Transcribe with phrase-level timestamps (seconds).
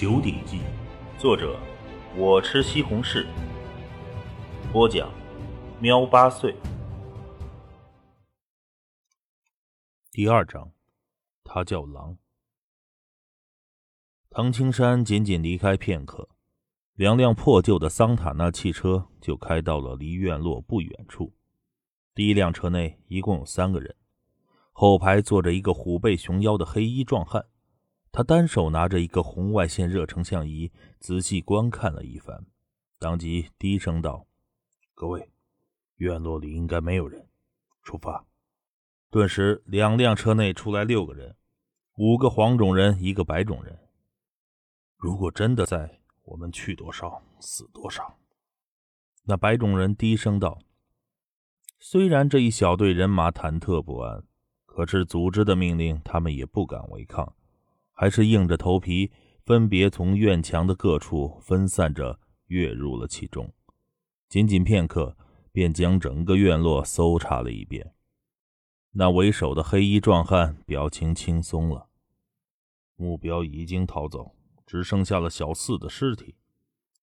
[0.00, 0.58] 九鼎记》，
[1.20, 1.58] 作者
[2.16, 3.26] 我吃西红柿，
[4.72, 5.12] 播讲
[5.80, 6.54] 喵八岁。
[10.12, 10.70] 第二章，
[11.42, 12.16] 他叫狼。
[14.30, 16.28] 唐青山仅仅离开片刻，
[16.94, 21.34] 两辆破旧的桑塔纳汽车就开到了离院落不远处。
[22.14, 23.96] 第一辆车内一共有三个人，
[24.70, 27.44] 后排坐着一个虎背熊腰的黑衣壮汉。
[28.10, 32.46] 他单手拿着一个红外线热成像仪，仔细观看了一番，
[32.98, 34.26] 当即低声道
[34.94, 35.30] ：“各位，
[35.96, 37.28] 院落里应该没有人，
[37.82, 38.26] 出发。”
[39.10, 41.36] 顿时，两辆车内出来六个人，
[41.96, 43.78] 五个黄种人，一个白种人。
[44.96, 48.18] 如果真的在，我们去多少死多少。
[49.24, 50.58] 那白种人低声道
[51.78, 54.24] ：“虽然这一小队人马忐忑不安，
[54.66, 57.34] 可是组织的命令，他们也不敢违抗。”
[58.00, 59.10] 还是硬着头皮，
[59.44, 63.52] 分别从院墙的各处分散着跃入了其中。
[64.28, 65.16] 仅仅片刻，
[65.50, 67.92] 便将整个院落搜查了一遍。
[68.92, 71.88] 那为首的黑衣壮汉表情轻松了。
[72.94, 76.36] 目标已经逃走，只剩下了小四的尸体。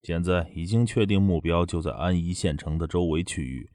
[0.01, 3.69] 现在已经确定目标就在安宜县城的周围区域。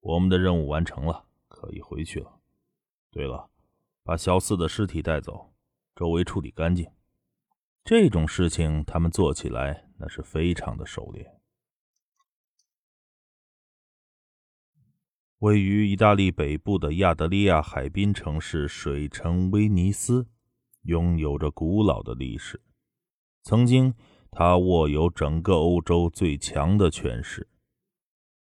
[0.00, 2.40] 我们的任务完成了，可以回去了。
[3.12, 3.48] 对了，
[4.02, 5.52] 把小四的尸体带走。
[5.98, 6.88] 周围处理干净，
[7.82, 11.26] 这种事情他们做起来那是非常的熟练。
[15.40, 20.28] 位于意大利北部的亚得利亚海滨城市水城威尼斯，
[20.82, 22.62] 拥有着古老的历史。
[23.42, 23.92] 曾经，
[24.30, 27.48] 它握有整个欧洲最强的权势。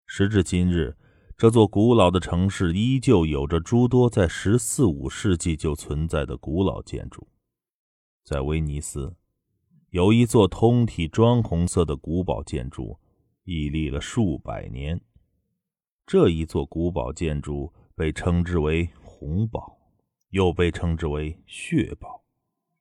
[0.06, 0.96] 时至今日，
[1.36, 7.28] 这座古老的城市依旧有着诸多在十四五世纪就存在的古老建筑。
[8.30, 9.16] 在威尼斯，
[9.90, 13.00] 有一座通体砖红色的古堡建筑，
[13.46, 15.02] 屹立了数百年。
[16.06, 19.80] 这一座古堡建筑被称之为“红堡”，
[20.30, 22.24] 又被称之为“血堡”。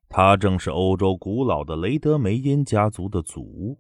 [0.07, 3.79] 它正是欧洲古老的雷德梅因家族的祖屋。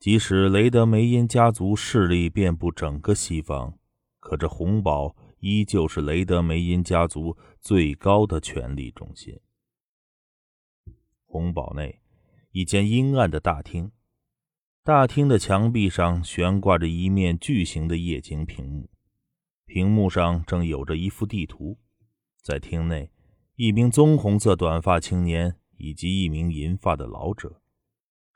[0.00, 3.78] 即使雷德梅因家族势力遍布整个西方，
[4.18, 9.38] 可这红堡依旧是雷德梅因家族最高的权力中心。
[11.26, 12.00] 红堡内，
[12.52, 13.92] 一间阴暗的大厅。
[14.82, 18.88] 大厅的墙壁上悬挂着一面巨型的液晶屏幕，
[19.66, 21.78] 屏幕上正有着一幅地图。
[22.40, 23.10] 在厅内，
[23.56, 27.60] 一名棕红色短发青年以及一名银发的老者。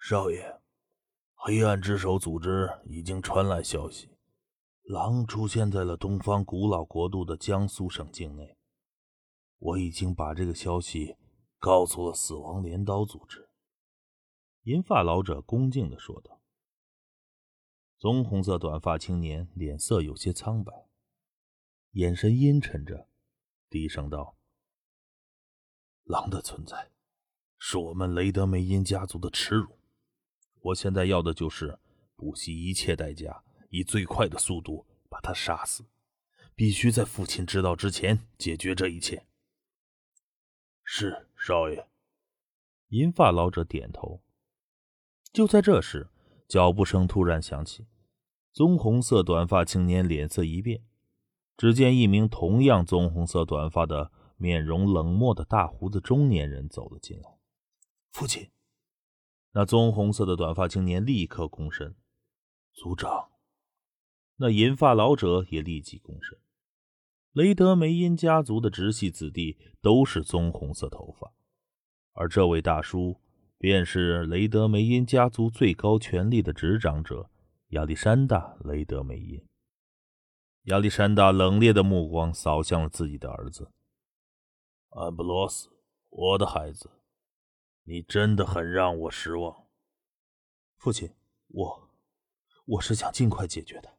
[0.01, 0.61] 少爷，
[1.35, 4.11] 黑暗之手组织已经传来消息，
[4.83, 8.57] 狼出现在了东方古老国度的江苏省境内。
[9.61, 11.15] 我已经把这个消息。
[11.61, 13.49] 告诉了死亡镰刀组织。
[14.63, 16.41] 银发老者恭敬的说道。
[17.99, 20.89] 棕红色短发青年脸色有些苍白，
[21.91, 23.07] 眼神阴沉着，
[23.69, 24.39] 低声道
[26.05, 26.91] ：“狼的存在，
[27.59, 29.79] 是我们雷德梅因家族的耻辱。
[30.63, 31.79] 我现在要的就是
[32.17, 35.85] 不惜一切代价，以最快的速度把他杀死。
[36.55, 39.27] 必须在父亲知道之前解决这一切。”
[40.85, 41.87] 是少爷，
[42.89, 44.21] 银发老者点头。
[45.33, 46.11] 就在这时，
[46.47, 47.87] 脚步声突然响起，
[48.53, 50.85] 棕红色短发青年脸色一变，
[51.57, 57.39] 只见一名同样棕红色短发的、面容冷漠的大胡子中年人走了进来。
[58.13, 58.51] 父亲，
[59.53, 61.97] 那棕红色的短发青年立刻躬身。
[62.75, 63.31] 族长，
[64.37, 66.39] 那银发老者也立即躬身。
[67.33, 71.33] 雷德梅因家族的直系子弟都是棕红色头发，
[72.13, 73.21] 而这位大叔
[73.57, 77.31] 便是雷德梅因家族最高权力的执掌者
[77.69, 79.47] 亚历山大·雷德梅因。
[80.65, 83.71] 亚历山大冷冽的目光扫向了自己的儿子
[84.89, 85.71] 安布罗斯，
[86.09, 86.91] 我的孩子，
[87.85, 89.69] 你真的很让我失望。
[90.79, 91.15] 父亲，
[91.47, 91.91] 我
[92.65, 93.99] 我是想尽快解决的。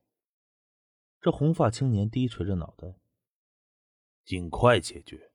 [1.22, 2.98] 这红发青年低垂着脑袋。
[4.24, 5.32] 尽快解决！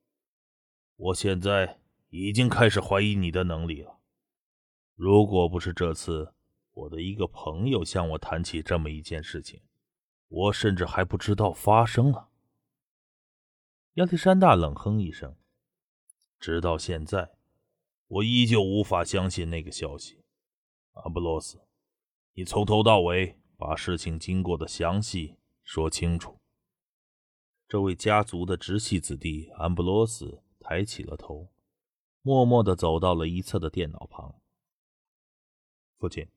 [0.96, 3.98] 我现在已经开始怀疑你的能力了。
[4.94, 6.32] 如果不是这次
[6.72, 9.60] 我的一个朋友向我谈起这么一件事情，
[10.28, 12.30] 我甚至还不知道发生了。
[13.94, 15.36] 亚历山大冷哼一声，
[16.38, 17.32] 直到现在，
[18.06, 20.22] 我依旧无法相信那个消息。
[20.92, 21.60] 阿布罗斯，
[22.32, 26.38] 你从头到尾把事情经过的详细说清楚。
[27.68, 31.52] 这位家族的直系子弟安布罗斯抬起了头，
[32.22, 34.36] 默默地走到了一侧的电脑旁，
[35.98, 36.28] 父亲，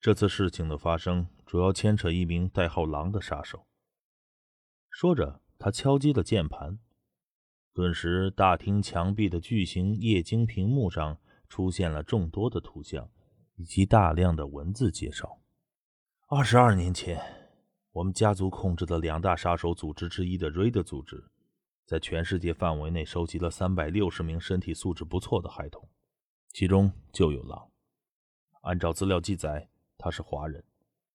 [0.00, 3.66] 这次事情的发生主要牵扯一名代号“狼”的杀手。
[4.90, 6.80] 说着，他敲击了键盘，
[7.72, 11.16] 顿时大厅墙壁的巨型液晶屏幕上
[11.48, 13.08] 出现了众多的图像
[13.54, 15.40] 以及大量的文字介绍。
[16.26, 17.45] 二十二年前，
[17.96, 21.24] 我们家族控制的两大杀手组织之一的瑞德组织，
[21.86, 25.88] 在全世界范围内收集了三百六十名身体素质不错的孩童，
[26.50, 27.70] 其中就有狼。
[28.60, 30.62] 按照资料记载，他是华人，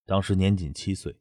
[0.07, 1.15] 当时年仅七岁。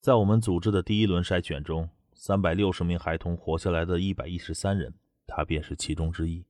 [0.00, 4.94] 在我们组织的第一轮筛选中，三百六十名孩童活下来的一百一十三人，
[5.26, 6.46] 他便是其中之一。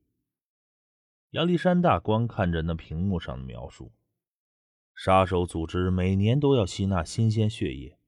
[1.31, 3.91] 亚历山大观看着那屏幕上的描述：
[4.95, 7.99] 杀手组织每年都要吸纳新鲜血液，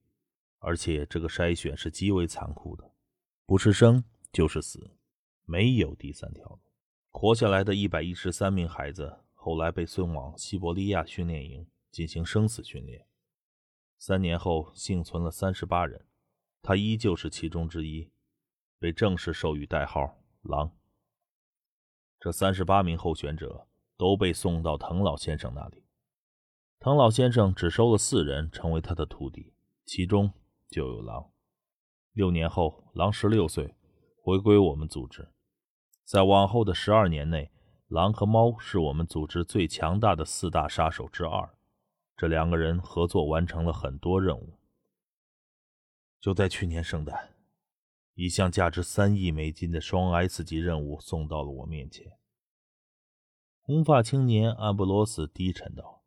[0.58, 2.92] 而且这个筛选是极为残酷的，
[3.46, 4.96] 不是生就是死，
[5.44, 6.60] 没有第三条路。
[7.10, 9.24] 活下来的一百一十三名孩子。
[9.40, 13.06] 后来被送往西伯利亚训练营进行生死训练，
[13.96, 16.04] 三年后幸存了三十八人，
[16.60, 18.10] 他依旧是其中之一，
[18.80, 20.76] 被正式授予代号“狼”。
[22.20, 25.84] 这三十八名候选者都被送到藤老先生那里，
[26.80, 29.54] 藤老先生只收了四人成为他的徒弟，
[29.86, 30.30] 其中
[30.68, 31.30] 就有狼。
[32.12, 33.76] 六年后，狼十六岁，
[34.22, 35.28] 回归我们组织，
[36.04, 37.50] 在往后的十二年内。
[37.86, 41.56] 狼和猫是我们组织最强大的四大杀手之二，
[42.18, 44.58] 这两个人合作完成了很多任务。
[46.20, 47.34] 就在去年圣诞，
[48.12, 52.18] 一项价值三亿美金的双 S 级任务送到了我面前。
[53.62, 55.97] 红发青年安布罗斯低沉道：“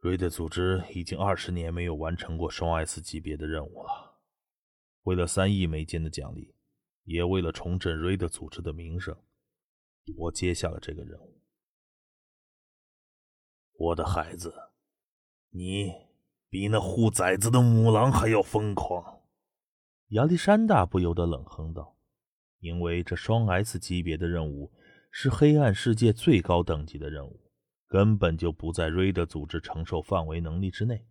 [0.00, 4.18] 瑞德组织已经二十年没有完成过双 S 级别的任务了。
[5.02, 6.54] 为了三亿美金的奖励，
[7.04, 9.16] 也为了重振瑞德组织的名声。”
[10.16, 11.40] 我接下了这个任务，
[13.74, 14.52] 我的孩子，
[15.50, 15.92] 你
[16.48, 19.22] 比那护崽子的母狼还要疯狂。
[20.08, 21.96] 亚历山大不由得冷哼道
[22.58, 24.72] ：“因为这双 S 级别的任务
[25.12, 27.49] 是黑暗世界最高等级的任务，
[27.90, 31.08] 根本就不在瑞德组织承受范围能力之内。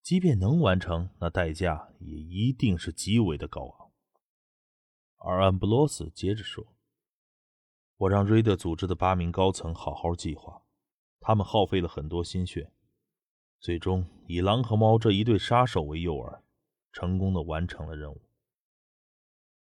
[0.00, 3.90] 即便能完成，那代价也一定是极为的高昂。”
[5.18, 6.76] 而安布罗斯接着说。
[7.96, 10.62] 我让瑞德组织的八名高层好好计划，
[11.18, 12.72] 他们耗费了很多心血，
[13.58, 16.40] 最终以狼和猫这一对杀手为诱饵，
[16.92, 18.22] 成功的完成了任务。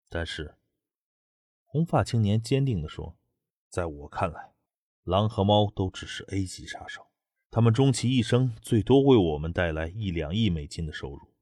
[0.08, 0.56] 但是，
[1.66, 3.18] 红发青年坚定地说
[3.68, 4.51] ：“在我看来，
[5.04, 7.06] 狼和猫都只是 A 级杀手，
[7.50, 11.34] 他们终其一生最多为我们带来一两亿美金的收入，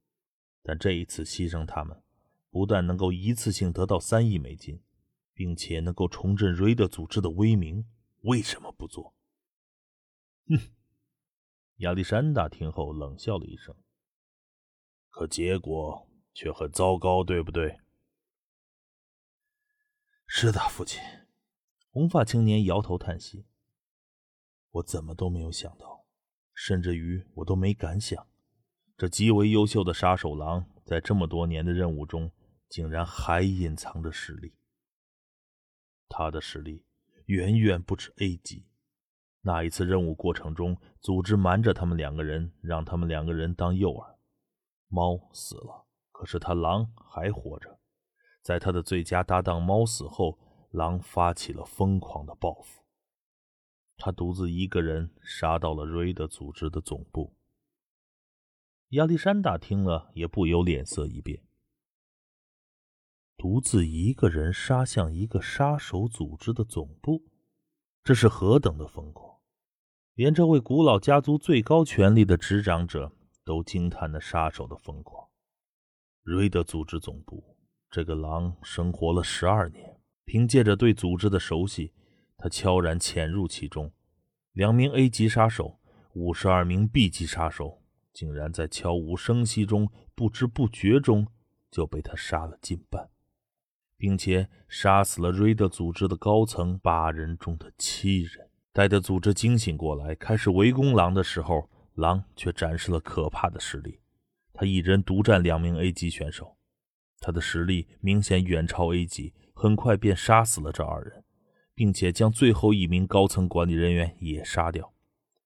[0.62, 2.02] 但这一次牺牲他们，
[2.50, 4.80] 不但能够一次性得到三亿美金。”
[5.32, 7.86] 并且能够重振瑞德组织的威名，
[8.24, 9.14] 为什么不做？
[10.48, 10.58] 哼！
[11.76, 13.74] 亚历山大听后冷笑了一声。
[15.08, 17.80] 可结果却很糟糕，对不对？
[20.26, 21.00] 是的，父亲。
[21.88, 23.46] 红发青年摇头叹息。
[24.72, 26.04] 我怎么都没有想到，
[26.54, 28.26] 甚至于我都没敢想，
[28.96, 32.30] 这极为优秀的杀手狼，在这么多年的任务中，
[32.68, 34.54] 竟然还隐藏着实力。
[36.08, 36.84] 他的实力
[37.26, 38.66] 远远不止 A 级。
[39.42, 44.16] 那一次任务过程中，组织瞒着他们两个人，让他们两个人当诱饵。
[44.88, 47.80] 猫死了，可是他狼还活着。
[48.42, 50.38] 在他的最佳搭档猫死后，
[50.70, 52.82] 狼发起了疯狂的报复。
[54.00, 57.36] 他独自一个人杀到了瑞德组织的总部。
[58.88, 61.44] 亚历山大听了，也不由脸色一变。
[63.36, 67.22] 独自一个人杀向一个杀手组织的总部，
[68.02, 69.38] 这是何等的疯狂！
[70.14, 73.12] 连这位古老家族最高权力的执掌者
[73.44, 75.28] 都惊叹那杀手的疯狂。
[76.22, 77.56] 瑞德组织总部，
[77.90, 81.92] 这个狼生活了十二年，凭借着对组织的熟悉，
[82.42, 83.92] 他悄然潜入其中。
[84.52, 85.78] 两名 A 级杀手，
[86.14, 87.82] 五十二名 B 级杀手，
[88.14, 91.26] 竟然在悄无声息中、不知不觉中
[91.70, 93.10] 就被他杀了近半。
[94.00, 98.48] 并且杀死了瑞德组织的高层八人中的七人。
[98.72, 104.00] 待得组织惊醒过来，开始围攻狼的时候，狼却展示了可怕的实力。
[104.54, 106.56] 他一人独占两名 A 级选手，
[107.18, 111.22] 他的实力明显远超 A 级，很快便杀死了这二人，
[111.80, 114.92] 并且将最后一名高层管理人员也杀掉。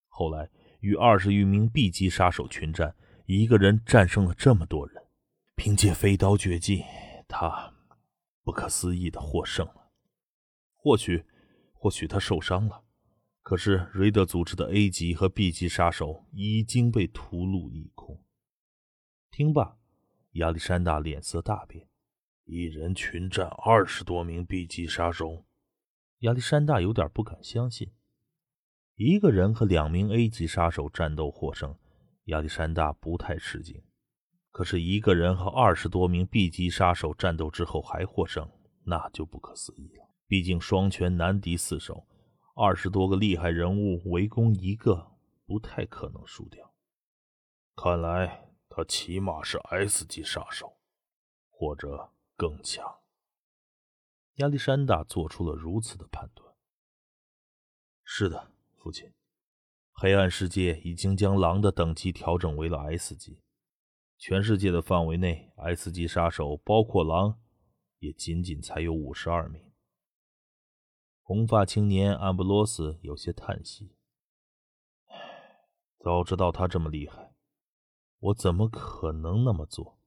[0.08, 0.50] 后来
[0.80, 5.00] 与二十余名 B 级杀手群战，一个人战胜了这么多人，
[5.54, 6.82] 凭借飞刀绝技，
[7.28, 7.72] 他。
[8.42, 9.92] 不可思议的获胜了，
[10.74, 11.24] 或许，
[11.72, 12.82] 或许他受伤了，
[13.40, 18.20] 可是瑞德组织的 A 级和 B 级杀手已经被屠戮一空。
[19.30, 19.76] 听罢，
[20.32, 21.86] 亚历山大脸色大变。
[22.44, 25.44] 一人群战二十多名 B 级杀手，
[26.24, 27.92] 亚历山大有点不敢相信。
[28.94, 31.76] 一个人和两名 A 级杀手战斗获胜，
[32.24, 33.82] 亚历山大不太吃惊。
[34.50, 38.50] 可是，一个人和二十多名 B 级杀手战斗之后还获胜，
[38.84, 40.08] 那就不可思议了。
[40.26, 42.06] 毕竟双拳难敌四手，
[42.54, 45.12] 二十多个厉害人物围攻一个，
[45.44, 46.72] 不太可能输掉。
[47.76, 50.78] 看来他起码是 S 级杀手，
[51.50, 53.03] 或者更强。
[54.36, 56.54] 亚历山大做出了如此的判断。
[58.02, 59.12] 是的，父亲，
[59.92, 63.40] 黑暗世界已经将狼的等级调整为了 S 级。
[64.18, 67.40] 全世界的范围内，S 级杀手包括狼，
[67.98, 69.72] 也仅仅才有五十二名。
[71.22, 73.94] 红发青年安布罗斯有些叹息
[75.98, 77.32] ：“早知道他这么厉害，
[78.18, 79.98] 我怎么可能那么做？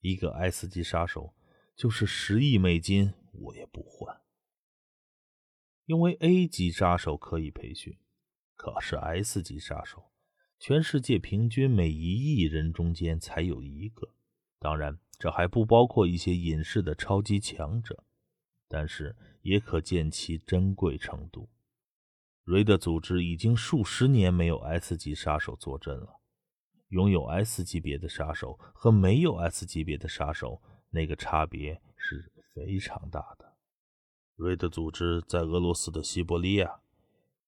[0.00, 1.34] 一个 S 级杀手，
[1.80, 4.20] 就是十亿美金，我也不换。
[5.86, 7.96] 因为 A 级杀手可以培训，
[8.54, 10.12] 可是 S 级杀手……”
[10.60, 14.12] 全世界平均每一亿人中间才有一个，
[14.58, 18.04] 当然这还不包括一些隐世的超级强者，
[18.68, 21.48] 但是也可见其珍贵程度。
[22.44, 26.20] 瑞德组织已经数十年没有 S 级杀手坐镇了，
[26.88, 30.60] 拥有 S 级别的杀手和没有 S 级别的杀手，
[30.90, 33.54] 那个差别是非常大的。
[34.36, 36.80] 瑞德组织在俄罗斯的西伯利亚，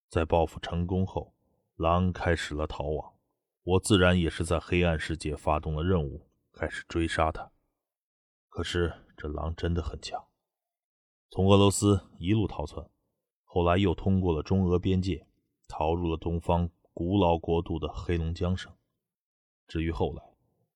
[0.09, 1.35] 在报复成功后。
[1.77, 3.15] 狼开始了逃亡，
[3.63, 7.51] 我自然也是在黑暗世界发动了任务，开始追杀他。
[8.51, 10.23] 可是这狼真的很强，
[11.31, 12.89] 从俄罗斯一路逃窜，
[13.45, 15.27] 后来又通过了中俄边界，
[15.67, 18.71] 逃入了东方古老国度的黑龙江省。
[19.67, 20.23] 至于后来，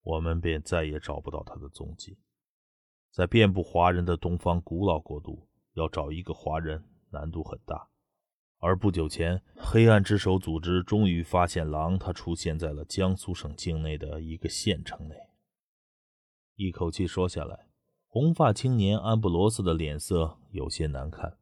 [0.02, 2.18] 我们便再也找不到他的踪迹。
[3.16, 7.88] 在遍布华人的东方古老国度，要找一个华人难度很大。
[8.58, 15.16] 而不久前，黑暗之手组织终于发现狼，他出现在了江苏省境内的一个县城内。
[16.56, 17.70] 一口气说下来，
[18.06, 21.38] 红发青年安布罗斯的脸色有些难看。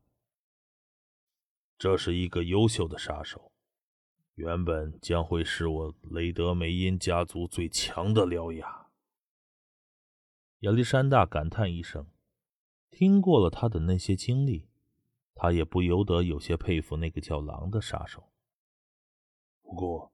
[1.76, 3.50] 这是一个优秀的杀手，
[4.37, 8.83] 原本将会是我雷德梅因家族最强的獠牙。
[10.64, 12.06] 亚历山大感叹一声，
[12.90, 14.71] 听过了他的那些经历。
[15.35, 18.33] 他也不由得有些佩服那个叫狼的杀手。
[19.61, 20.11] 不过，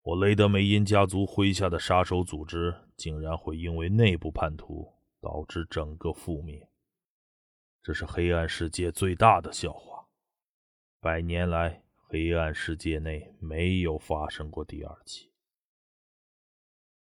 [0.00, 6.66] 我雷德梅因家族麾下的杀手组织竟然会因为内部叛徒导致整个覆灭，
[7.82, 10.06] 这是黑暗世界最大的笑话。
[11.00, 15.33] 百年来，黑暗世界内没有发生过第二起。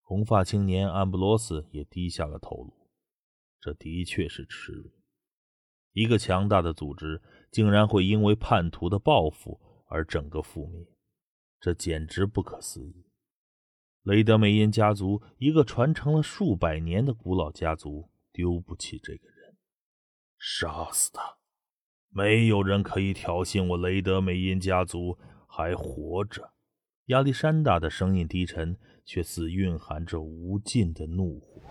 [0.04, 2.90] 红发青年安布罗斯也低下了头颅，
[3.60, 4.92] 这的确是耻辱。
[5.94, 10.86] 一个强大的组织竟然会因为叛徒的报复而整个覆灭，
[11.60, 13.06] 这简直不可思议！
[14.02, 19.58] 雷德梅因家族，一个传承了数百年的古老家族，丢不起这个人，
[20.38, 21.38] 杀死他！
[22.10, 25.18] 没有人可以挑衅我雷德梅因家族
[25.48, 26.53] 还活着。
[27.08, 31.62] 亚历山大的声音低沉，却似蕴含着无尽的怒火。